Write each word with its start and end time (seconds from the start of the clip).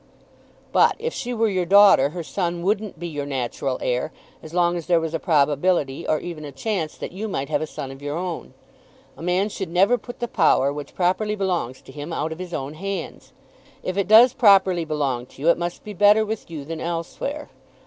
"But, 0.71 0.95
if 0.97 1.13
she 1.13 1.31
were 1.31 1.47
your 1.47 1.67
daughter, 1.67 2.09
her 2.09 2.23
son 2.23 2.63
wouldn't 2.63 2.97
be 2.97 3.07
your 3.07 3.27
natural 3.27 3.77
heir 3.83 4.11
as 4.41 4.51
long 4.51 4.75
as 4.75 4.87
there 4.87 4.99
was 4.99 5.13
a 5.13 5.19
probability 5.19 6.07
or 6.07 6.19
even 6.19 6.43
a 6.43 6.51
chance 6.51 6.97
that 6.97 7.11
you 7.11 7.27
might 7.27 7.49
have 7.49 7.61
a 7.61 7.67
son 7.67 7.91
of 7.91 8.01
your 8.01 8.17
own. 8.17 8.55
A 9.15 9.21
man 9.21 9.47
should 9.47 9.69
never 9.69 9.99
put 9.99 10.19
the 10.19 10.27
power, 10.27 10.73
which 10.73 10.95
properly 10.95 11.35
belongs 11.35 11.83
to 11.83 11.91
him, 11.91 12.11
out 12.11 12.31
of 12.31 12.39
his 12.39 12.51
own 12.51 12.73
hands. 12.73 13.31
If 13.83 13.95
it 13.95 14.07
does 14.07 14.33
properly 14.33 14.85
belong 14.85 15.27
to 15.27 15.41
you 15.43 15.49
it 15.49 15.57
must 15.59 15.83
be 15.83 15.93
better 15.93 16.25
with 16.25 16.49
you 16.49 16.65
than 16.65 16.81
elsewhere. 16.81 17.51